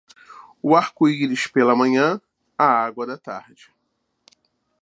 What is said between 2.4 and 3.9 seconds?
a água da tarde.